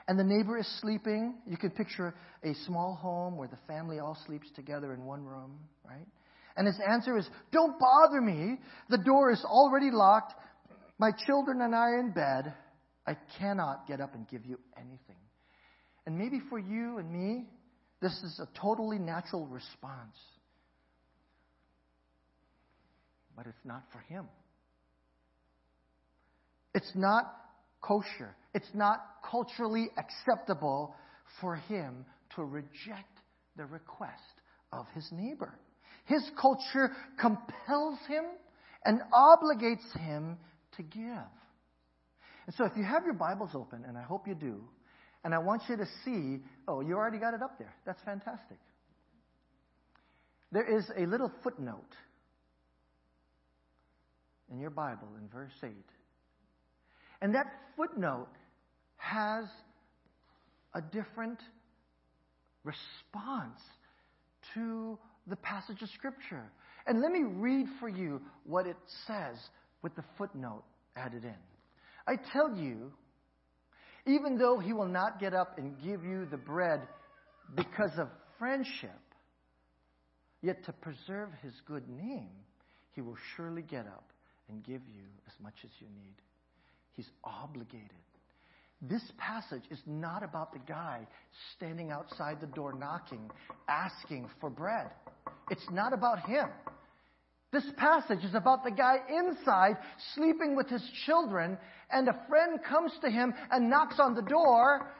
[0.08, 1.34] And the neighbor is sleeping.
[1.46, 5.58] You can picture a small home where the family all sleeps together in one room,
[5.84, 6.06] right?
[6.56, 8.58] And his answer is, Don't bother me.
[8.88, 10.34] The door is already locked.
[10.98, 12.54] My children and I are in bed.
[13.06, 15.16] I cannot get up and give you anything.
[16.06, 17.44] And maybe for you and me,
[18.00, 20.16] this is a totally natural response.
[23.36, 24.26] But it's not for him.
[26.74, 27.32] It's not
[27.80, 28.34] kosher.
[28.54, 30.94] It's not culturally acceptable
[31.40, 32.04] for him
[32.34, 33.20] to reject
[33.56, 34.14] the request
[34.72, 35.58] of his neighbor.
[36.06, 38.24] His culture compels him
[38.84, 40.38] and obligates him
[40.76, 41.32] to give.
[42.46, 44.60] And so if you have your Bibles open, and I hope you do,
[45.24, 47.74] and I want you to see, oh, you already got it up there.
[47.84, 48.58] That's fantastic.
[50.52, 51.94] There is a little footnote
[54.50, 55.70] in your Bible in verse 8.
[57.20, 58.28] And that footnote
[58.96, 59.46] has
[60.74, 61.40] a different
[62.62, 63.60] response
[64.54, 66.44] to the passage of Scripture.
[66.86, 69.36] And let me read for you what it says
[69.82, 70.64] with the footnote
[70.96, 71.34] added in.
[72.06, 72.92] I tell you,
[74.06, 76.82] even though he will not get up and give you the bread
[77.54, 78.08] because of
[78.38, 79.00] friendship,
[80.42, 82.30] yet to preserve his good name,
[82.92, 84.12] he will surely get up
[84.48, 86.14] and give you as much as you need.
[86.94, 87.90] He's obligated.
[88.82, 91.06] This passage is not about the guy
[91.56, 93.30] standing outside the door knocking,
[93.68, 94.90] asking for bread.
[95.50, 96.48] It's not about him.
[97.56, 99.78] This passage is about the guy inside
[100.14, 101.56] sleeping with his children,
[101.90, 104.92] and a friend comes to him and knocks on the door.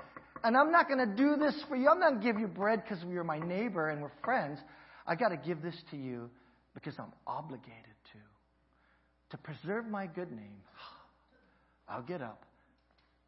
[0.42, 1.90] And I'm not going to do this for you.
[1.90, 4.58] I'm not going to give you bread because you're my neighbor and we're friends.
[5.06, 6.30] I got to give this to you
[6.72, 9.36] because I'm obligated to.
[9.36, 10.62] To preserve my good name,
[11.90, 12.46] I'll get up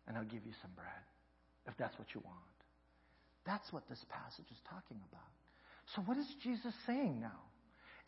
[0.07, 1.05] and I'll give you some bread
[1.67, 2.39] if that's what you want.
[3.45, 5.29] That's what this passage is talking about.
[5.95, 7.48] So, what is Jesus saying now?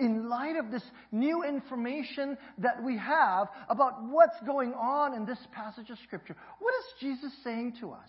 [0.01, 0.83] In light of this
[1.13, 6.75] new information that we have about what's going on in this passage of Scripture, what
[6.75, 8.09] is Jesus saying to us?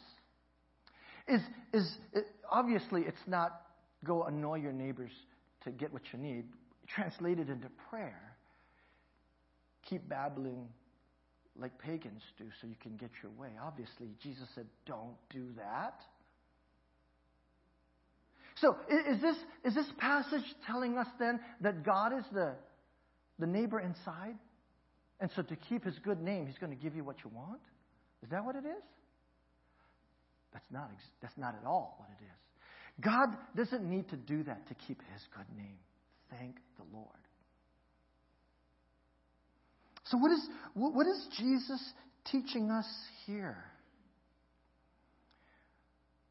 [1.27, 1.41] Is,
[1.73, 3.61] is it, obviously, it's not
[4.05, 5.11] go annoy your neighbors
[5.63, 6.45] to get what you need.
[6.87, 8.35] Translated into prayer,
[9.87, 10.67] keep babbling
[11.59, 13.49] like pagans do so you can get your way.
[13.61, 16.01] Obviously, Jesus said, don't do that.
[18.61, 22.53] So, is this, is this passage telling us then that God is the,
[23.39, 24.35] the neighbor inside?
[25.19, 27.61] And so, to keep his good name, he's going to give you what you want?
[28.23, 28.83] Is that what it is?
[30.53, 33.03] That's not, that's not at all what it is.
[33.03, 35.79] God doesn't need to do that to keep his good name.
[36.29, 37.07] Thank the Lord.
[40.05, 41.81] So, what is, what is Jesus
[42.25, 42.87] teaching us
[43.25, 43.57] here?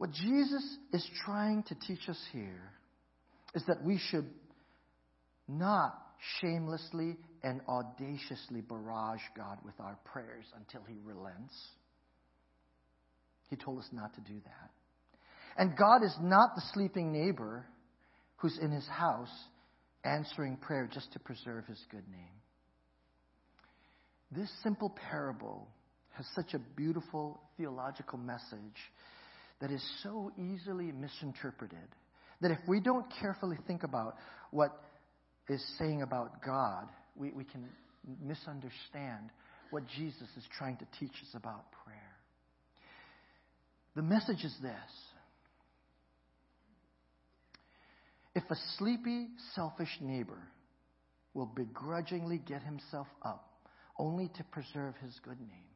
[0.00, 2.72] What Jesus is trying to teach us here
[3.54, 4.30] is that we should
[5.46, 5.92] not
[6.40, 11.52] shamelessly and audaciously barrage God with our prayers until He relents.
[13.50, 14.70] He told us not to do that.
[15.58, 17.66] And God is not the sleeping neighbor
[18.36, 19.28] who's in his house
[20.02, 22.40] answering prayer just to preserve his good name.
[24.32, 25.68] This simple parable
[26.12, 28.80] has such a beautiful theological message
[29.60, 31.78] that is so easily misinterpreted
[32.40, 34.16] that if we don't carefully think about
[34.50, 34.80] what
[35.48, 37.68] is saying about God, we, we can
[38.22, 39.30] misunderstand
[39.70, 41.96] what Jesus is trying to teach us about prayer.
[43.94, 44.72] The message is this
[48.34, 50.40] if a sleepy, selfish neighbor
[51.34, 53.46] will begrudgingly get himself up
[53.98, 55.68] only to preserve his good name,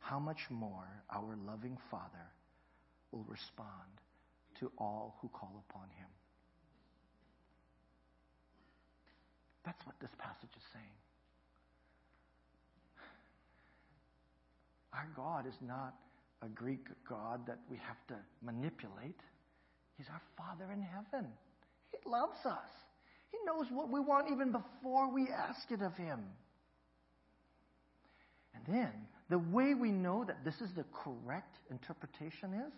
[0.00, 2.26] how much more our loving Father
[3.12, 4.02] will respond
[4.60, 6.08] to all who call upon him.
[9.64, 10.98] That's what this passage is saying.
[14.92, 15.94] Our God is not
[16.42, 19.20] a Greek God that we have to manipulate.
[19.96, 21.28] He's our Father in heaven.
[21.90, 22.70] He loves us.
[23.30, 26.20] He knows what we want even before we ask it of Him.
[28.54, 28.92] And then,
[29.28, 32.72] the way we know that this is the correct interpretation is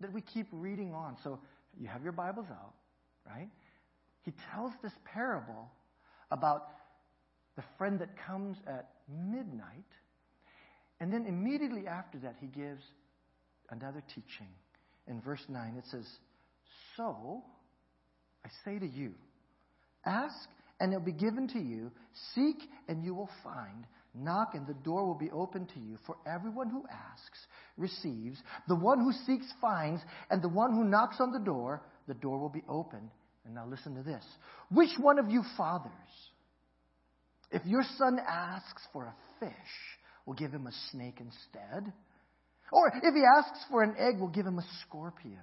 [0.00, 1.16] that we keep reading on.
[1.22, 1.38] So,
[1.78, 2.74] you have your Bibles out,
[3.26, 3.48] right?
[4.22, 5.70] He tells this parable
[6.30, 6.68] about
[7.56, 9.84] the friend that comes at midnight
[11.00, 12.82] and then immediately after that, he gives
[13.70, 14.48] another teaching.
[15.06, 16.06] In verse 9, it says,
[16.96, 17.42] So
[18.44, 19.12] I say to you,
[20.06, 20.48] ask
[20.80, 21.90] and it will be given to you,
[22.34, 22.56] seek
[22.88, 25.98] and you will find, knock and the door will be opened to you.
[26.06, 27.38] For everyone who asks
[27.76, 28.38] receives,
[28.68, 30.00] the one who seeks finds,
[30.30, 33.10] and the one who knocks on the door, the door will be opened.
[33.44, 34.24] And now listen to this.
[34.70, 35.92] Which one of you fathers,
[37.50, 39.52] if your son asks for a fish,
[40.24, 41.92] we'll give him a snake instead.
[42.72, 45.42] Or if he asks for an egg, we'll give him a scorpion.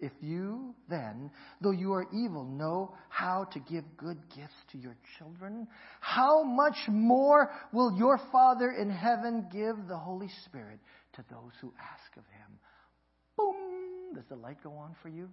[0.00, 1.30] If you then,
[1.60, 5.68] though you are evil, know how to give good gifts to your children,
[6.00, 10.78] how much more will your Father in heaven give the Holy Spirit
[11.14, 12.58] to those who ask of him?
[13.36, 14.14] Boom!
[14.14, 15.28] Does the light go on for you?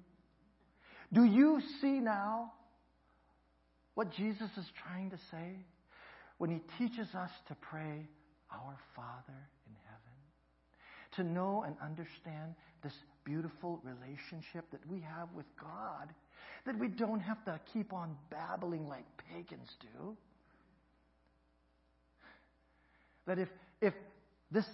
[1.13, 2.51] Do you see now
[3.97, 5.65] what Jesus is trying to say
[6.37, 8.07] when he teaches us to pray,
[8.51, 9.49] our Father.
[11.17, 12.93] To know and understand this
[13.23, 16.09] beautiful relationship that we have with God,
[16.65, 20.15] that we don't have to keep on babbling like pagans do.
[23.25, 23.49] That if,
[23.81, 23.93] if
[24.51, 24.65] this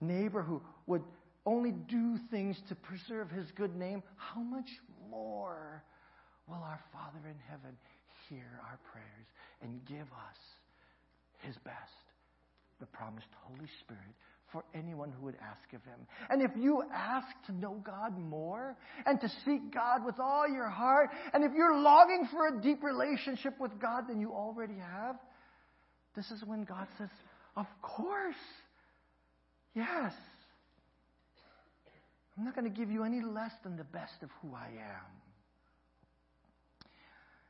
[0.00, 1.02] neighbor who would
[1.46, 4.68] only do things to preserve his good name, how much
[5.10, 5.82] more
[6.48, 7.76] will our Father in heaven
[8.28, 9.26] hear our prayers
[9.62, 10.38] and give us
[11.40, 11.92] his best?
[12.82, 14.10] the promised Holy Spirit
[14.52, 16.06] for anyone who would ask of Him.
[16.30, 18.76] And if you ask to know God more
[19.06, 22.82] and to seek God with all your heart, and if you're longing for a deep
[22.82, 25.16] relationship with God than you already have,
[26.14, 27.08] this is when God says,
[27.56, 28.34] Of course,
[29.74, 30.12] yes.
[32.36, 35.12] I'm not going to give you any less than the best of who I am.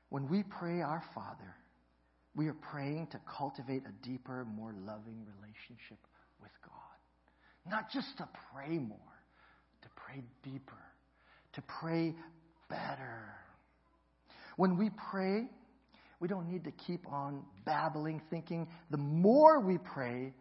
[0.09, 1.57] When we pray, Our Father,
[2.35, 5.99] we are praying to cultivate a deeper, more loving relationship
[6.41, 6.92] with God.
[7.69, 8.99] Not just to pray more,
[9.83, 10.83] to pray deeper,
[11.55, 12.15] to pray
[12.69, 13.35] better.
[14.57, 15.49] When we pray,
[16.21, 20.33] we don't need to keep on babbling, thinking the more we pray,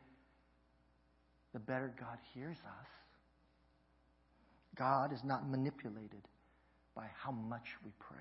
[1.54, 2.88] the better God hears us.
[4.78, 6.28] God is not manipulated
[6.96, 8.18] by how much we pray.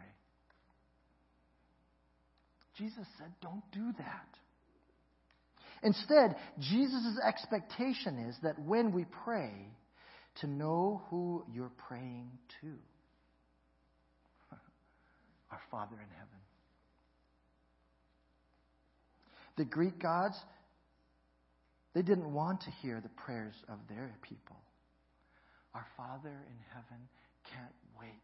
[2.77, 4.39] Jesus said, don't do that.
[5.83, 9.51] Instead, Jesus' expectation is that when we pray,
[10.41, 12.69] to know who you're praying to
[15.51, 16.41] our Father in heaven.
[19.57, 20.37] The Greek gods,
[21.95, 24.57] they didn't want to hear the prayers of their people.
[25.75, 27.09] Our Father in heaven
[27.53, 28.23] can't wait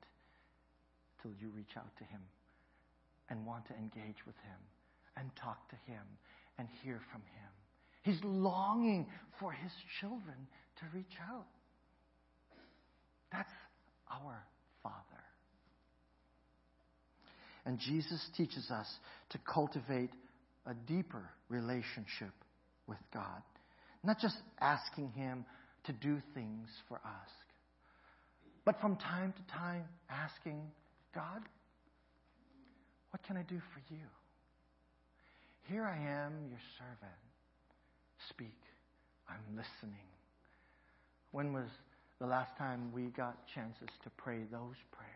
[1.23, 2.21] till you reach out to him
[3.29, 4.61] and want to engage with Him
[5.17, 6.03] and talk to Him
[6.59, 7.51] and hear from Him.
[8.03, 9.07] He's longing
[9.41, 10.37] for His children
[10.79, 11.47] to reach out.
[13.33, 13.51] That's
[14.11, 14.45] our
[14.83, 14.95] Father.
[17.65, 18.87] And Jesus teaches us
[19.31, 20.11] to cultivate
[20.67, 22.33] a deeper relationship
[22.87, 23.43] with God.
[24.05, 25.45] Not just asking Him
[25.85, 27.31] to do things for us,
[28.65, 30.61] but from time to time asking
[31.15, 31.43] God,
[33.11, 34.01] what can I do for you?
[35.69, 37.21] Here I am, your servant.
[38.31, 38.59] Speak.
[39.29, 40.07] I'm listening.
[41.33, 41.69] When was
[42.21, 45.11] the last time we got chances to pray those prayers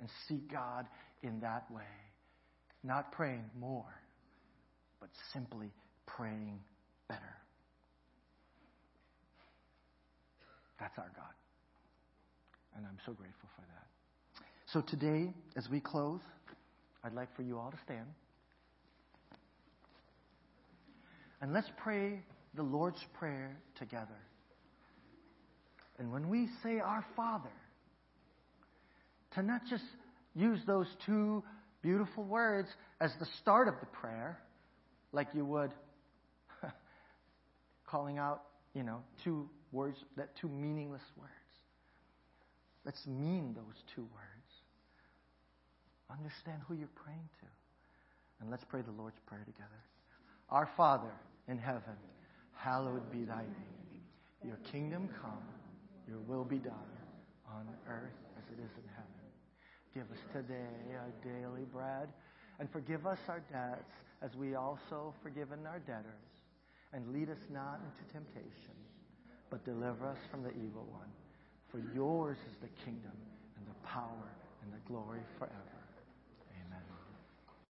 [0.00, 0.86] and seek God
[1.22, 1.82] in that way
[2.86, 3.94] not praying more,
[5.00, 5.70] but simply
[6.06, 6.60] praying
[7.08, 7.20] better.
[10.78, 11.34] That's our God.
[12.76, 14.44] And I'm so grateful for that.
[14.66, 16.20] So today, as we close,
[17.02, 18.06] I'd like for you all to stand.
[21.40, 22.20] And let's pray
[22.54, 24.18] the Lord's Prayer together.
[25.98, 27.52] And when we say our Father,
[29.34, 29.84] to not just
[30.34, 31.42] use those two
[31.82, 32.68] beautiful words
[33.00, 34.38] as the start of the prayer,
[35.12, 35.70] like you would
[37.86, 38.42] calling out,
[38.74, 41.32] you know, two words, that two meaningless words.
[42.84, 44.36] Let's mean those two words.
[46.10, 47.46] Understand who you're praying to.
[48.40, 49.82] And let's pray the Lord's Prayer together.
[50.48, 51.12] Our Father
[51.48, 51.96] in heaven,
[52.54, 54.02] hallowed be thy name.
[54.44, 55.42] Your kingdom come,
[56.08, 56.92] your will be done
[57.48, 59.06] on earth as it is in heaven.
[59.94, 62.08] Give us today our daily bread
[62.60, 63.92] and forgive us our debts
[64.22, 66.30] as we also forgiven our debtors.
[66.92, 68.76] And lead us not into temptation,
[69.50, 71.10] but deliver us from the evil one.
[71.70, 73.12] For yours is the kingdom
[73.56, 74.30] and the power
[74.62, 75.75] and the glory forever.